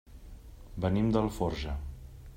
[0.85, 1.79] Venim d'Alforja.